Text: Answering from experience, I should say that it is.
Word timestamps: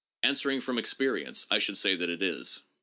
Answering 0.23 0.61
from 0.61 0.79
experience, 0.79 1.45
I 1.51 1.59
should 1.59 1.77
say 1.77 1.93
that 1.95 2.09
it 2.09 2.23
is. 2.23 2.63